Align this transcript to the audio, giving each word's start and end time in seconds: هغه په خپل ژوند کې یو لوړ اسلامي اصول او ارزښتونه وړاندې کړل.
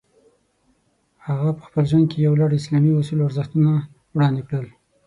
هغه 1.27 1.49
په 1.57 1.63
خپل 1.67 1.83
ژوند 1.89 2.05
کې 2.11 2.25
یو 2.27 2.33
لوړ 2.39 2.51
اسلامي 2.59 2.91
اصول 2.99 3.19
او 3.21 3.27
ارزښتونه 3.29 3.71
وړاندې 4.15 4.41
کړل. 4.49 4.67